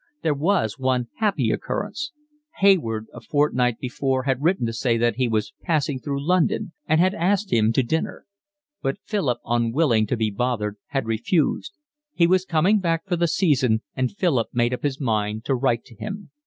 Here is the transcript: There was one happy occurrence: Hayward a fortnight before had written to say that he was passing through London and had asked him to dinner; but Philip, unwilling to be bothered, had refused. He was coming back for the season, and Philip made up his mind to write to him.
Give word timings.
There 0.23 0.33
was 0.33 0.79
one 0.79 1.09
happy 1.17 1.51
occurrence: 1.51 2.11
Hayward 2.57 3.05
a 3.13 3.21
fortnight 3.21 3.77
before 3.77 4.23
had 4.23 4.41
written 4.41 4.65
to 4.65 4.73
say 4.73 4.97
that 4.97 5.17
he 5.17 5.27
was 5.27 5.53
passing 5.61 5.99
through 5.99 6.27
London 6.27 6.73
and 6.87 6.99
had 6.99 7.13
asked 7.13 7.53
him 7.53 7.71
to 7.73 7.83
dinner; 7.83 8.25
but 8.81 8.97
Philip, 9.05 9.37
unwilling 9.45 10.07
to 10.07 10.17
be 10.17 10.31
bothered, 10.31 10.77
had 10.87 11.05
refused. 11.05 11.73
He 12.15 12.25
was 12.25 12.45
coming 12.45 12.79
back 12.79 13.05
for 13.05 13.15
the 13.15 13.27
season, 13.27 13.83
and 13.95 14.11
Philip 14.11 14.47
made 14.53 14.73
up 14.73 14.81
his 14.81 14.99
mind 14.99 15.45
to 15.45 15.53
write 15.53 15.85
to 15.85 15.95
him. 15.95 16.31